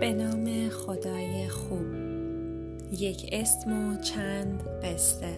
به 0.00 0.12
نام 0.12 0.68
خدای 0.68 1.48
خوب. 1.48 1.86
یک 2.92 3.28
اسم 3.32 3.92
و 3.92 3.96
چند 3.96 4.62
قصه. 4.82 5.32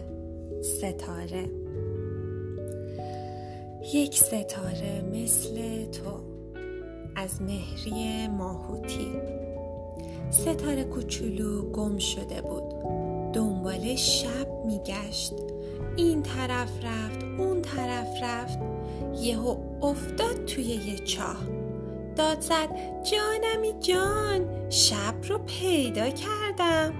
ستاره. 0.62 1.50
یک 3.94 4.18
ستاره 4.18 5.04
مثل 5.12 5.84
تو. 5.84 6.20
از 7.16 7.42
مهری 7.42 8.28
ماهوتی. 8.28 9.12
ستاره 10.30 10.84
کوچولو 10.84 11.70
گم 11.70 11.98
شده 11.98 12.42
بود. 12.42 12.82
دنبال 13.32 13.94
شب 13.96 14.64
میگشت. 14.66 15.34
این 15.96 16.22
طرف 16.22 16.70
رفت 16.84 17.24
اون 17.38 17.62
طرف 17.62 18.22
رفت. 18.22 18.58
یهو 19.22 19.56
افتاد 19.82 20.44
توی 20.44 20.64
یه 20.64 20.98
چاه. 20.98 21.61
داد 22.14 22.40
زد. 22.40 22.68
جانمی 23.02 23.72
جان 23.80 24.70
شب 24.70 25.14
رو 25.28 25.38
پیدا 25.38 26.10
کردم. 26.10 26.94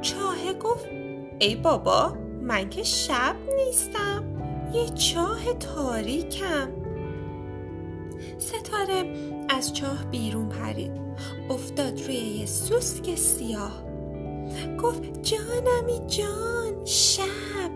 چاه 0.00 0.52
گفت 0.52 0.86
ای 1.38 1.56
بابا 1.56 2.16
من 2.42 2.70
که 2.70 2.82
شب 2.82 3.36
نیستم 3.56 4.24
یه 4.74 4.88
چاه 4.88 5.52
تاریکم. 5.52 6.68
ستاره 8.38 9.14
از 9.48 9.74
چاه 9.74 10.04
بیرون 10.04 10.48
پرید. 10.48 10.92
افتاد 11.50 12.00
روی 12.00 12.14
یه 12.14 12.46
سوسک 12.46 13.14
سیاه. 13.14 13.84
گفت 14.82 15.22
جانمی 15.22 16.06
جان 16.06 16.84
شب. 16.84 17.70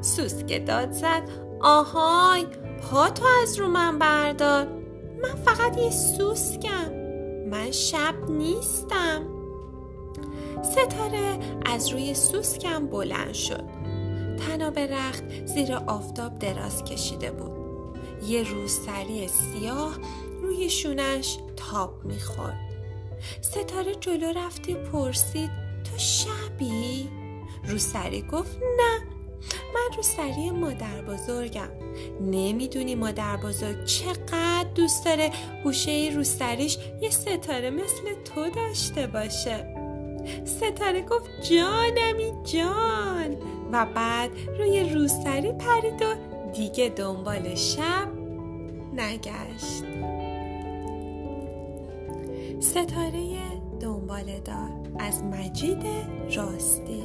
سوسک 0.00 0.66
داد 0.66 0.90
زد 0.90 1.22
آهای 1.60 2.46
پا 2.82 3.10
تو 3.10 3.24
از 3.42 3.58
رو 3.58 3.68
من 3.68 3.98
بردار. 3.98 4.75
من 5.22 5.34
فقط 5.44 5.78
یه 5.78 5.90
سوسکم. 5.90 6.92
من 7.50 7.70
شب 7.70 8.14
نیستم. 8.30 9.26
ستاره 10.62 11.38
از 11.66 11.88
روی 11.88 12.14
سوسکم 12.14 12.86
بلند 12.86 13.32
شد. 13.32 13.64
تناب 14.46 14.78
رخت 14.78 15.46
زیر 15.46 15.74
آفتاب 15.74 16.38
دراز 16.38 16.84
کشیده 16.84 17.30
بود. 17.30 17.56
یه 18.28 18.42
روسری 18.42 19.28
سیاه 19.28 19.98
روی 20.42 20.70
شونش 20.70 21.38
تاب 21.56 22.04
می‌خورد. 22.04 22.60
ستاره 23.40 23.94
جلو 23.94 24.32
رفتی 24.36 24.74
پرسید 24.74 25.50
تو 25.84 25.98
شبی؟ 25.98 27.08
روسری 27.68 28.22
گفت 28.22 28.56
نه. 28.56 29.05
من 29.74 29.96
روسری 29.96 30.50
مادر 30.50 31.02
بزرگم. 31.02 31.68
نمی‌دونی 32.20 32.94
مادر 32.94 33.36
بزرگ 33.36 33.84
چقدر 33.84 34.66
دوست 34.74 35.04
داره 35.04 35.30
گوشه 35.64 36.10
روسریش 36.14 36.78
یه 37.00 37.10
ستاره 37.10 37.70
مثل 37.70 38.22
تو 38.24 38.50
داشته 38.50 39.06
باشه. 39.06 39.76
ستاره 40.44 41.02
گفت 41.02 41.30
جانمی 41.50 42.32
جان. 42.44 43.36
و 43.72 43.86
بعد 43.94 44.30
روی 44.58 44.84
روسری 44.84 45.52
پرید 45.52 46.02
و 46.02 46.14
دیگه 46.52 46.88
دنبال 46.88 47.54
شب 47.54 48.08
نگشت. 48.92 49.84
ستاره 52.60 53.36
دنبال 53.80 54.24
دار 54.44 54.70
از 54.98 55.22
مجید 55.24 55.86
راستی. 56.36 57.04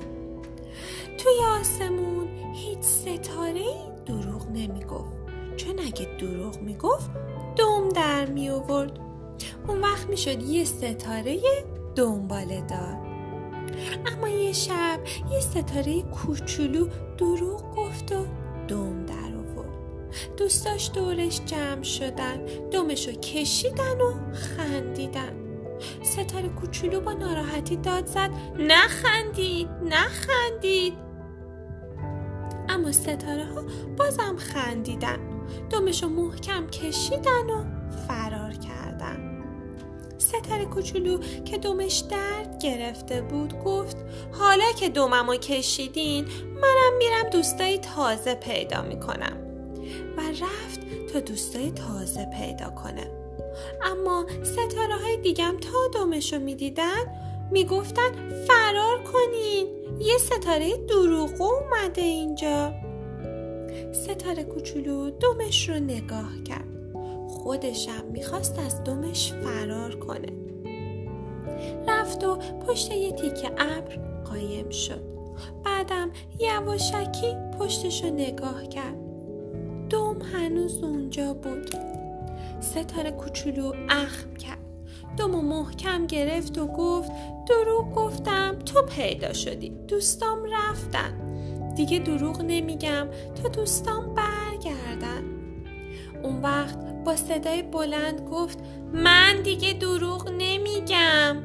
توی 1.18 1.34
آسمون 1.60 2.21
هیچ 2.62 2.80
ستاره 2.82 3.66
دروغ 4.06 4.48
نمی‌گفت. 4.48 5.18
چون 5.58 5.80
اگه 5.80 6.08
دروغ 6.20 6.62
می‌گفت 6.62 7.12
دوم 7.56 7.90
در 7.90 8.26
می 8.26 8.50
آورد 8.50 9.00
اون 9.68 9.82
وقت 9.82 10.10
می‌شد 10.10 10.44
یه 10.44 10.64
ستاره 10.64 11.40
دنباله 11.96 12.62
دار. 12.62 12.98
اما 14.06 14.30
یه 14.30 14.52
شب 14.54 15.00
یه 15.32 15.40
ستاره 15.40 16.02
کوچولو 16.02 16.88
دروغ 17.18 17.76
گفت 17.76 18.12
و 18.12 18.26
دوم 18.68 19.06
در 19.06 19.38
آورد. 19.38 19.70
دوستاش 20.38 20.92
دورش 20.94 21.42
جمع 21.46 21.84
شدن 21.84 22.46
دومشو 22.72 23.12
کشیدن 23.12 24.02
و 24.02 24.34
خندیدن. 24.34 25.34
ستاره 26.04 26.50
کوچولو 26.50 27.02
با 27.02 27.14
ناراحتی 27.14 27.76
داد 27.76 28.06
زد 28.06 28.30
نخندید 28.60 29.70
نخندید. 29.70 31.11
اما 32.82 32.92
ستاره 32.92 33.46
ها 33.46 33.64
بازم 33.98 34.36
خندیدن. 34.38 35.18
دومشو 35.70 36.10
محکم 36.10 36.68
کشیدن 36.68 37.50
و 37.50 37.64
فرار 38.08 38.54
کردن. 38.54 39.44
ستاره 40.18 40.66
کوچولو 40.66 41.18
که 41.46 41.58
دومش 41.58 41.98
درد 41.98 42.60
گرفته 42.64 43.22
بود 43.22 43.54
گفت 43.64 43.98
حالا 44.32 44.72
که 44.80 44.90
دوممو 44.90 45.36
کشیدین 45.36 46.26
منم 46.56 46.98
میرم 46.98 47.30
دوستای 47.32 47.78
تازه 47.78 48.36
پیدا 48.36 48.82
می‌کنم. 48.82 49.38
و 50.18 50.22
رفت 50.22 50.80
تا 51.14 51.20
دوستای 51.20 51.72
تازه 51.72 52.26
پیدا 52.26 52.70
کنه. 52.70 53.12
اما 53.84 54.26
ستاره 54.44 54.96
های 54.96 55.18
دیگم 55.18 55.56
تا 55.62 56.00
دومشو 56.00 56.40
می‌دیدن 56.40 57.31
می‌گفتن 57.52 58.12
فرار 58.48 59.04
کنین. 59.04 59.68
یه 60.00 60.18
ستاره 60.18 60.78
دروغو 60.78 61.44
اومده 61.44 62.02
اینجا. 62.02 62.74
ستاره 63.92 64.44
کوچولو 64.44 65.10
دومش 65.10 65.70
رو 65.70 65.76
نگاه 65.76 66.44
کرد. 66.46 66.68
خودشم 67.28 68.06
می‌خواست 68.12 68.60
از 68.60 68.84
دومش 68.84 69.34
فرار 69.34 69.96
کنه. 69.96 70.34
رفت 71.88 72.24
و 72.24 72.36
پشت 72.36 72.92
یه 72.92 73.12
تیکه 73.12 73.52
ابر 73.58 74.00
قایم 74.30 74.70
شد. 74.70 75.02
بعدم 75.66 76.12
یواشکی 76.40 77.36
پشتشو 77.60 78.08
نگاه 78.08 78.68
کرد. 78.68 78.98
دوم 79.90 80.22
هنوز 80.22 80.84
اونجا 80.84 81.34
بود. 81.34 81.76
ستاره 82.60 83.12
کوچولو 83.12 83.74
اخم 83.90 84.34
کرد. 84.34 84.61
دومو 85.18 85.42
محکم 85.42 86.08
گرفت 86.08 86.58
و 86.58 86.68
گفت 86.68 87.12
دروغ 87.48 87.96
گفتم 87.96 88.56
تو 88.66 88.82
پیدا 88.82 89.34
شدی 89.34 89.70
دوستام 89.88 90.40
رفتن. 90.44 91.32
دیگه 91.76 92.00
دروغ 92.00 92.42
نمیگم 92.42 93.08
تا 93.44 93.50
دوستام 93.50 94.16
برگردن. 94.16 95.24
اون 96.24 96.42
وقت 96.42 96.78
با 97.06 97.16
صدای 97.16 97.62
بلند 97.62 98.22
گفت 98.32 98.60
من 98.94 99.42
دیگه 99.44 99.74
دروغ 99.74 100.30
نمیگم. 100.38 101.38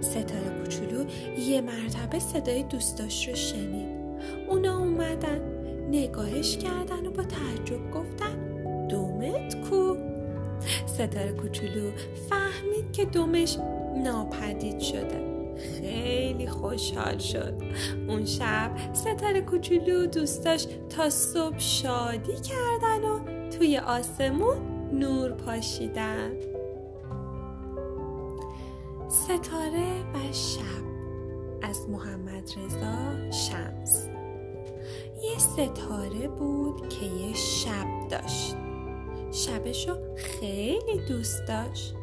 ستاره 0.00 0.62
کوچولو 0.64 1.04
یه 1.38 1.60
مرتبه 1.60 2.18
صدای 2.18 2.62
دوستاش 2.62 3.28
رو 3.28 3.34
شنید. 3.34 3.94
اونا 4.48 4.78
اومدن 4.78 5.40
نگاهش 5.90 6.56
کردن 6.56 7.06
و 7.06 7.10
با 7.10 7.22
تعجب 7.22 7.90
گفتن 7.90 8.54
دومت 8.88 9.70
کو؟ 9.70 10.13
ستاره 10.86 11.32
کوچولو 11.32 11.90
فهمید 12.30 12.92
که 12.92 13.04
دومش 13.04 13.58
ناپدید 14.04 14.80
شده. 14.80 15.34
خیلی 15.80 16.46
خوشحال 16.46 17.18
شد. 17.18 17.62
اون 18.08 18.24
شب 18.24 18.70
ستاره 18.92 19.40
کوچولو 19.40 20.06
دوستاش 20.06 20.66
تا 20.88 21.10
صبح 21.10 21.58
شادی 21.58 22.34
کردن 22.34 23.04
و 23.04 23.20
توی 23.50 23.78
آسمون 23.78 24.56
نور 24.92 25.32
پاشیدن. 25.32 26.30
ستاره 29.08 30.02
و 30.14 30.32
شب 30.32 30.84
از 31.62 31.88
محمد 31.88 32.50
رضا 32.56 33.30
شمس. 33.30 34.08
یه 35.22 35.38
ستاره 35.38 36.28
بود 36.28 36.88
که 36.88 37.06
یه 37.06 37.34
شب 37.34 38.08
داشت. 38.10 38.56
شبشو 39.34 39.96
خیلی 40.16 40.98
دوست 41.08 41.48
داشت 41.48 41.94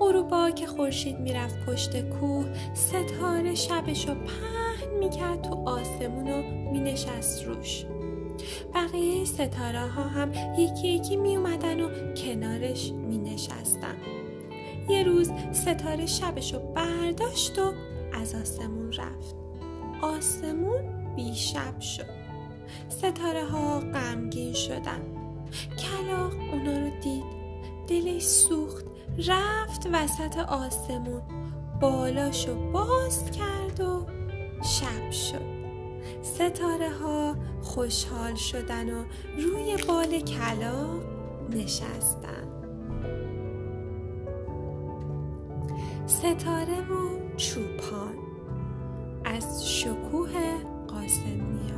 غروبا 0.00 0.50
که 0.50 0.66
خورشید 0.66 1.20
می‌رفت 1.20 1.66
پشت 1.66 2.00
کوه 2.08 2.46
ستاره 2.74 3.54
شبشو 3.54 4.14
پهن 4.14 4.98
می‌کرد 4.98 5.42
تو 5.42 5.68
آسمون 5.68 6.28
و 6.28 6.42
مینشست 6.72 7.44
روش 7.44 7.86
بقیه 8.74 9.24
ستاره 9.24 9.88
ها 9.88 10.02
هم 10.02 10.32
یکی 10.58 10.88
یکی 10.88 11.16
می 11.16 11.36
اومدن 11.36 11.80
و 11.80 12.14
کنارش 12.14 12.92
می 12.92 13.18
نشستن. 13.18 13.96
یه 14.88 15.02
روز 15.02 15.30
ستاره 15.52 16.06
شبشو 16.06 16.58
برداشت 16.58 17.58
و 17.58 17.72
از 18.12 18.34
آسمون 18.34 18.92
رفت. 18.92 19.36
آسمون 20.02 21.14
بیشب 21.16 21.80
شد. 21.80 22.16
ستاره 22.88 23.44
ها 23.44 23.80
غمگین 23.80 24.52
شدن. 24.52 25.15
کلاق 25.78 26.32
اونا 26.52 26.78
رو 26.78 26.90
دید. 27.00 27.24
دلش 27.88 28.22
سوخت. 28.22 28.86
رفت 29.28 29.88
وسط 29.92 30.38
آسمون. 30.38 31.22
بالاشو 31.80 32.70
باز 32.72 33.30
کرد 33.30 33.80
و 33.80 34.06
شب 34.62 35.10
شد. 35.10 35.56
ستاره 36.22 36.90
ها 36.90 37.36
خوشحال 37.62 38.34
شدن 38.34 38.90
و 38.90 39.04
روی 39.36 39.76
بال 39.88 40.20
کلاق 40.20 41.00
نشستن 41.50 42.46
ستاره 46.06 46.80
و 46.80 47.36
چوپان 47.36 48.14
از 49.24 49.68
شکوه 49.68 50.30
قاسمیا 50.88 51.76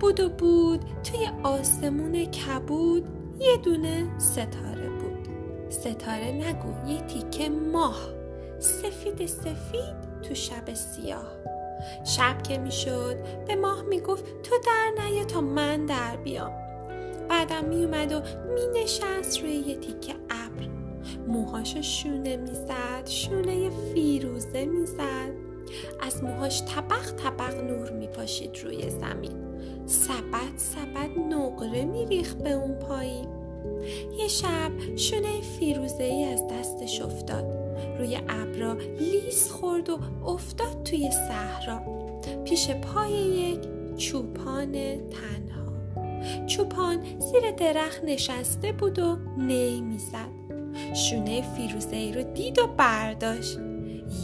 بود 0.00 0.20
و 0.20 0.28
بود 0.28 0.99
توی 1.10 1.28
آسمون 1.42 2.24
کبود 2.24 3.04
یه 3.38 3.56
دونه 3.56 4.18
ستاره 4.18 4.88
بود. 4.88 5.28
ستاره 5.68 6.32
نگو 6.32 6.90
یه 6.90 7.00
تیکه 7.00 7.48
ماه. 7.48 8.00
سفید 8.58 9.26
سفید 9.26 10.22
تو 10.22 10.34
شب 10.34 10.74
سیاه. 10.74 11.32
شب 12.04 12.42
که 12.42 12.58
می‌شد 12.58 13.16
به 13.46 13.54
ماه 13.54 13.82
می‌گفت 13.82 14.24
تو 14.42 14.54
در 14.66 15.04
نیا 15.04 15.24
تا 15.24 15.40
من 15.40 15.86
در 15.86 16.16
بیام. 16.16 16.52
بعدم 17.28 17.64
میومد 17.64 18.12
و 18.12 18.20
مینشست 18.54 19.40
روی 19.40 19.52
یه 19.52 19.76
تیکه 19.76 20.14
ابر. 20.30 20.68
موهاشو 21.28 21.82
شونه 21.82 22.36
می‌زد 22.36 23.06
شونه 23.06 23.70
فیروزه 23.70 24.64
می‌زد. 24.64 25.34
از 26.00 26.24
موهاش 26.24 26.62
طبق 26.62 27.10
طبق 27.10 27.64
نور 27.64 27.90
میپاشید 27.90 28.58
روی 28.64 28.90
زمین. 28.90 29.39
سبد 29.90 30.56
سبد 30.56 31.18
نقره 31.18 31.84
میریخت 31.84 32.42
به 32.42 32.50
اون 32.50 32.74
پایین. 32.74 33.28
یه 34.18 34.28
شب 34.28 34.96
شونه 34.96 35.40
فیروزه 35.58 36.04
ای 36.04 36.24
از 36.24 36.46
دستش 36.46 37.00
افتاد. 37.00 37.44
روی 37.98 38.18
ابرا 38.28 38.72
لیس 38.72 39.50
خورد 39.50 39.90
و 39.90 39.98
افتاد 40.26 40.82
توی 40.82 41.10
صحرا. 41.10 41.80
پیش 42.44 42.70
پای 42.70 43.12
یک 43.12 43.60
چوپان 43.96 44.72
تنها. 44.72 45.72
چوپان 46.46 46.98
زیر 47.18 47.50
درخت 47.50 48.04
نشسته 48.04 48.72
بود 48.72 48.98
و 48.98 49.16
نی 49.38 49.80
می‌زد. 49.80 50.30
شونه 50.94 51.42
فیروزه 51.56 51.96
ای 51.96 52.12
رو 52.12 52.22
دید 52.22 52.58
و 52.58 52.66
برداشت. 52.66 53.58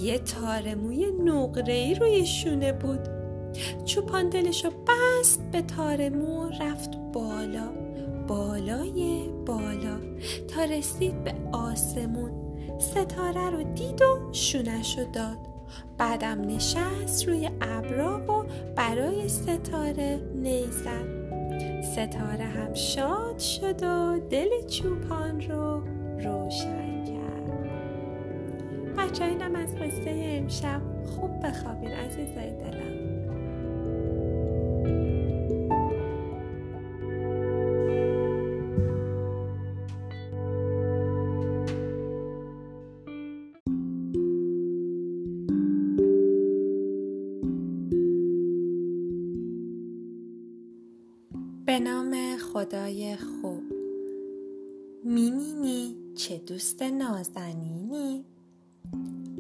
یه 0.02 0.18
تار 0.18 0.74
موی 0.74 1.06
نقره 1.24 1.74
ای 1.74 1.94
روی 1.94 2.26
شونه 2.26 2.72
بود. 2.72 3.15
چوپان 3.84 4.28
دلشو 4.28 4.70
بست 4.70 5.42
به 5.52 5.62
تار 5.62 6.08
مو 6.08 6.48
رفت 6.60 6.90
بالا. 7.12 7.68
بالای 8.28 9.28
بالا. 9.46 9.98
تا 10.48 10.64
رسید 10.64 11.24
به 11.24 11.34
آسمون. 11.52 12.30
ستاره 12.78 13.50
رو 13.50 13.62
دید 13.62 14.02
و 14.02 14.28
شونش 14.32 14.98
داد. 15.12 15.38
بعدم 15.98 16.40
نشست 16.40 17.28
روی 17.28 17.50
ابرا 17.60 18.18
و 18.18 18.44
برای 18.76 19.28
ستاره 19.28 20.20
نیزد. 20.34 21.16
ستاره 21.82 22.44
هم 22.44 22.74
شاد 22.74 23.38
شد 23.38 23.82
و 23.82 24.18
دل 24.30 24.66
چوپان 24.66 25.40
رو 25.40 25.80
روشن 26.18 27.04
کرد. 27.04 27.70
بچه 28.98 29.24
اینم 29.24 29.54
از 29.54 29.74
قصه 29.74 30.40
امشب. 30.40 30.80
خوب 31.06 31.46
بخوابین 31.46 31.90
عزیزای 31.90 32.50
دلم. 32.50 33.25
خوب. 53.14 53.62
میمینی 55.04 55.96
چه 56.14 56.38
دوست 56.38 56.82
نازنینی؟ 56.82 58.24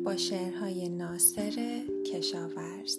با 0.04 0.16
شعرهای 0.16 0.88
ناصر 0.88 1.82
کشاورز. 2.06 2.98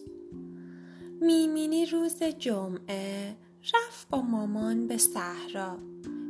میمینی 1.21 1.85
روز 1.85 2.23
جمعه 2.23 3.35
رفت 3.63 4.09
با 4.09 4.21
مامان 4.21 4.87
به 4.87 4.97
صحرا. 4.97 5.77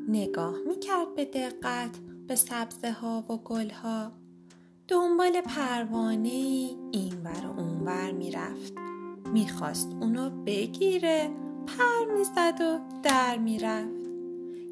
نگاه 0.08 0.56
می‌کرد 0.68 1.16
به 1.16 1.26
دقت 1.26 2.00
به 2.28 2.36
سبزه 2.36 2.92
ها 2.92 3.26
و 3.30 3.38
گل 3.38 3.70
ها 3.70 4.12
دنبال 4.88 5.42
پروانه 5.42 6.30
ای 6.30 6.76
این 6.92 7.14
و 7.24 7.60
اون 7.60 7.82
ور 7.86 8.12
می‌رفت. 8.12 8.74
می‌خواست 9.34 9.92
اونو 10.02 10.44
بگیره 10.44 11.32
پر 11.68 12.14
می‌زد 12.18 12.62
و 12.62 12.80
در 13.04 13.38
می‌رفت. 13.38 14.07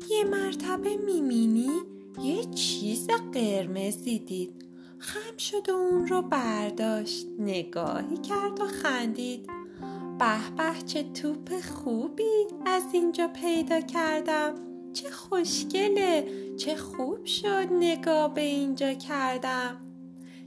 یه 0.10 0.24
مرتبه 0.24 0.98
میمینی 0.98 1.82
یه 2.24 2.44
چیز 2.44 3.08
قرمزی 3.34 4.20
دید. 4.20 4.66
خم 4.98 5.38
شد 5.38 5.70
و 5.70 5.74
اون 5.74 6.08
رو 6.08 6.22
برداشت. 6.22 7.28
نگاهی 7.40 8.18
کرد 8.18 8.62
و 8.62 8.66
خندید. 8.66 9.50
به 10.20 10.56
به 10.58 10.82
چه 10.86 11.04
توپ 11.04 11.62
خوبی 11.62 12.48
از 12.66 12.84
اینجا 12.94 13.28
پیدا 13.28 13.82
کردم. 13.82 14.54
چه 14.94 15.10
خوشگله 15.10 16.28
چه 16.58 16.76
خوب 16.76 17.26
شد 17.26 17.68
نگاه 17.72 18.34
به 18.34 18.42
اینجا 18.42 18.94
کردم. 18.94 19.78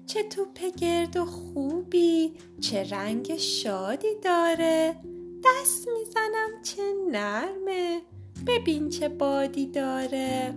چه 0.07 0.23
توپ 0.23 0.77
گرد 0.77 1.17
و 1.17 1.25
خوبی 1.25 2.33
چه 2.61 2.85
رنگ 2.85 3.37
شادی 3.37 4.15
داره. 4.23 4.97
دست 5.45 5.89
می‌زنم 5.89 6.63
چه 6.63 6.83
نرمه. 7.11 8.03
ببین 8.47 8.89
چه 8.89 9.09
بادی 9.09 9.67
داره. 9.67 10.55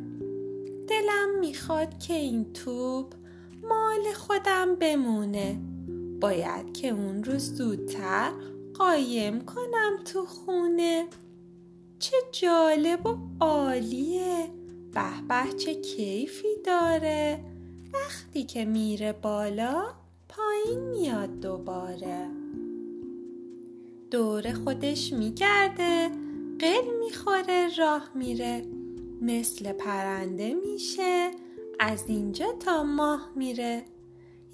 دلم 0.88 1.40
می‌خواد 1.40 2.00
که 2.00 2.14
این 2.14 2.54
توپ 2.54 3.14
مال 3.64 4.14
خودم 4.16 4.76
بمونه. 4.76 5.60
باید 6.22 6.74
که 6.74 6.90
اون 6.90 7.24
رو 7.24 7.38
زودتر 7.38 8.32
قایم 8.74 9.42
کنم 9.42 10.04
تو 10.06 10.26
خونه. 10.26 11.08
چه 12.00 12.16
جالب 12.32 13.06
و 13.06 13.18
عالیه. 13.40 14.48
به 14.94 15.02
به 15.28 15.58
چه 15.58 15.74
کیفی 15.76 16.48
داره. 16.66 17.40
وقتی 17.94 18.44
که 18.44 18.66
میره 18.66 19.14
بالا 19.14 19.84
پایین 20.30 20.80
میاد 20.80 21.40
دوباره. 21.40 22.28
دور 24.12 24.54
خودش 24.54 25.14
میگرده. 25.14 26.12
قل 26.62 26.98
می‌خوره 27.00 27.76
راه 27.78 28.10
میره. 28.16 28.66
مثل 29.22 29.72
پرنده 29.72 30.54
میشه 30.54 31.32
از 31.80 32.04
اینجا 32.08 32.52
تا 32.52 32.84
ماه 32.84 33.30
میره. 33.36 33.86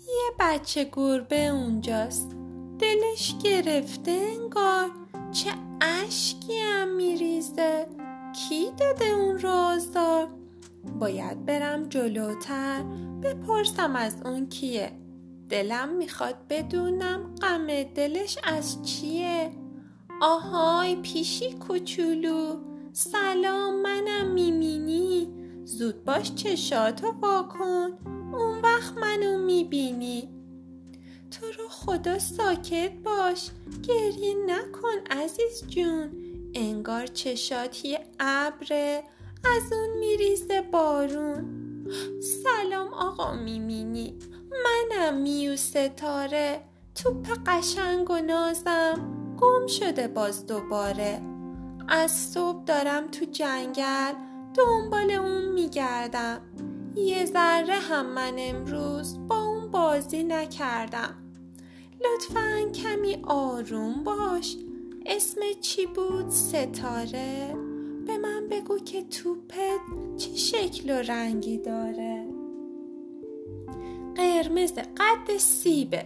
یه 0.07 0.31
بچه 0.39 0.89
گربه 0.93 1.47
اونجاست. 1.47 2.35
دلش 2.79 3.35
گرفته 3.43 4.11
انگار. 4.11 4.91
چه 5.31 5.49
اشکی 5.81 6.59
هم 6.59 6.95
میریزه. 6.95 7.87
کی 8.33 8.71
داده 8.77 9.05
اون 9.05 9.37
رو 9.37 9.79
باید 10.99 11.45
برم 11.45 11.83
جلوتر. 11.89 12.83
بپرسم 13.23 13.95
از 13.95 14.15
اون 14.25 14.49
کیه. 14.49 14.91
دلم 15.49 15.89
می‌خواد 15.89 16.35
بدونم 16.49 17.35
غم 17.41 17.83
دلش 17.83 18.37
از 18.43 18.83
چیه. 18.83 19.51
آهای 20.21 20.95
پیشی 20.95 21.53
کوچولو 21.53 22.55
سلام 22.93 23.81
منم 23.81 24.31
میمینی 24.31 25.27
زود 25.63 26.03
باش 26.03 26.35
چشاتو 26.35 27.11
واکن 27.21 27.97
اون 28.33 28.61
وقت 28.61 28.97
منو 28.97 29.37
می‌بینی. 29.37 30.29
تو 31.31 31.45
رو 31.45 31.67
خدا 31.69 32.19
ساکت 32.19 32.91
باش 33.03 33.49
گریه 33.87 34.35
نکن 34.45 34.97
عزیز 35.09 35.67
جون. 35.67 36.09
انگار 36.53 37.07
چشاتی 37.07 37.97
ابره 38.19 39.03
از 39.55 39.73
اون 39.73 39.99
میریزه 39.99 40.61
بارون. 40.61 41.45
سلام 42.21 42.93
آقا 42.93 43.33
میمینی 43.33 44.19
منم 44.63 45.17
میو 45.17 45.55
ستاره. 45.55 46.61
توپ 46.95 47.27
قشنگ 47.47 48.11
و 48.11 48.17
نازم. 48.17 49.16
گم 49.37 49.67
شده 49.67 50.07
باز 50.07 50.45
دوباره. 50.45 51.21
از 51.87 52.11
صبح 52.11 52.63
دارم 52.63 53.07
تو 53.07 53.25
جنگل 53.25 54.13
دنبال 54.53 55.11
اون 55.11 55.53
میگردم. 55.53 56.41
یه 56.95 57.25
ذره 57.25 57.73
هم 57.73 58.05
من 58.05 58.33
امروز 58.37 59.27
با 59.27 59.37
اون 59.37 59.71
بازی 59.71 60.23
نکردم. 60.23 61.15
لطفا 62.05 62.71
کمی 62.71 63.17
آروم 63.23 64.03
باش. 64.03 64.57
اسم 65.05 65.41
چی 65.61 65.85
بود؟ 65.85 66.29
ستاره. 66.29 67.55
به 68.07 68.17
من 68.17 68.47
بگو 68.51 68.79
که 68.79 69.03
توپت 69.03 69.79
چه 70.17 70.35
شکل 70.35 70.89
و 70.89 71.01
رنگی 71.01 71.57
داره. 71.57 72.25
قرمز 74.15 74.73
قد 74.73 75.37
سیبه. 75.37 76.05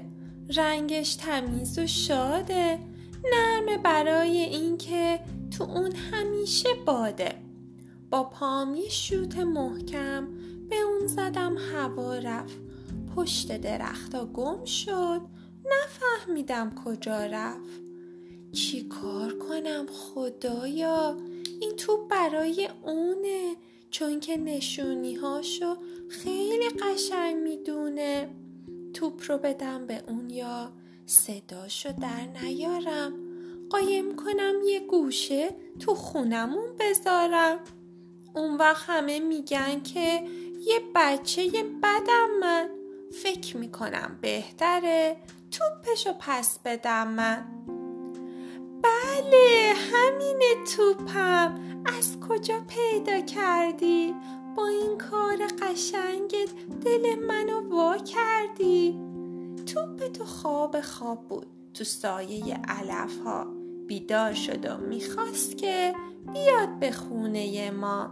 رنگش 0.55 1.15
تمیز 1.15 1.79
و 1.79 1.87
شاده. 1.87 2.79
نرمه 3.23 3.77
برای 3.77 4.37
اینکه 4.37 5.19
تو 5.57 5.63
اون 5.63 5.91
همیشه 5.95 6.69
باده. 6.85 7.35
با 8.09 8.23
پام 8.23 8.75
یه 8.75 8.89
شوت 8.89 9.37
محکم 9.37 10.27
به 10.69 10.75
اون 10.75 11.07
زدم 11.07 11.55
هوا 11.57 12.15
رفت. 12.15 12.59
پشت 13.15 13.61
درختا 13.61 14.25
گم 14.25 14.65
شد 14.65 15.21
نفهمیدم 15.65 16.75
کجا 16.85 17.25
رفت. 17.25 17.81
چی 18.51 18.83
کار 18.83 19.33
کنم 19.33 19.85
خدایا؟ 19.93 21.17
این 21.61 21.75
توپ 21.75 22.09
برای 22.09 22.69
اونه 22.83 23.55
چون 23.91 24.19
که 24.19 24.37
نشونی 24.37 25.15
هاشو 25.15 25.75
خیلی 26.09 26.69
قشنگ 26.69 27.35
می‌دونه. 27.43 28.29
توپ 28.93 29.21
رو 29.27 29.37
بدم 29.37 29.87
به 29.87 30.03
اون 30.07 30.29
یا 30.29 30.71
صداشو 31.05 31.91
در 31.91 32.43
نیارم. 32.43 33.13
قایم 33.69 34.15
کنم 34.15 34.53
یه 34.65 34.79
گوشه 34.79 35.55
تو 35.79 35.95
خونمون 35.95 36.75
بذارم. 36.79 37.59
اون 38.35 38.57
وقت 38.57 38.89
همه 38.89 39.19
میگن 39.19 39.83
که 39.83 40.23
یه 40.59 40.79
بچه 40.95 41.43
یه 41.43 41.63
بدم 41.63 42.29
من. 42.41 42.69
فکر 43.23 43.57
می‌کنم 43.57 44.17
بهتره 44.21 45.17
توپشو 45.51 46.13
پس 46.19 46.59
بدم 46.65 47.07
من. 47.07 47.45
بله 48.83 49.73
همین 49.91 50.39
توپم. 50.77 51.59
از 51.85 52.17
کجا 52.29 52.61
پیدا 52.67 53.19
کردی؟ 53.19 54.15
با 54.55 54.67
این 54.67 54.97
کار 54.97 55.37
قشنگت 55.61 56.49
دل 56.85 57.15
منو 57.15 57.69
وا 57.69 57.97
کردی. 57.97 59.10
توپ 59.65 60.11
تو 60.13 60.25
خواب 60.25 60.81
خواب 60.81 61.27
بود. 61.27 61.47
تو 61.73 61.83
سایه 61.83 62.55
علف 62.67 63.17
ها 63.17 63.47
بیدار 63.87 64.33
شد 64.33 64.65
و 64.65 64.77
می‌خواست 64.77 65.57
که 65.57 65.93
بیاد 66.33 66.79
به 66.79 66.91
خونه 66.91 67.71
ما. 67.71 68.11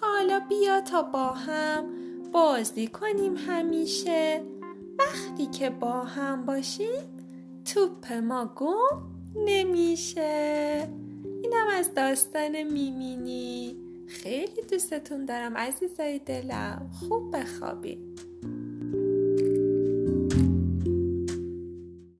حالا 0.00 0.40
بیا 0.48 0.80
تا 0.80 1.02
با 1.02 1.26
هم 1.26 1.84
بازی 2.32 2.86
کنیم 2.86 3.36
همیشه. 3.36 4.42
وقتی 4.98 5.46
که 5.46 5.70
با 5.70 5.92
هم 5.92 6.46
باشیم 6.46 7.02
توپ 7.64 8.12
ما 8.12 8.52
گم 8.56 9.02
نمیشه. 9.46 10.88
اینم 11.42 11.66
از 11.74 11.94
داستان 11.94 12.62
میمینی 12.62 13.76
خیلی 14.06 14.62
دوستتون 14.70 15.24
دارم 15.24 15.56
عزیزای 15.56 16.18
دلم. 16.18 16.90
خوب 17.00 17.36
بخوابید. 17.36 18.20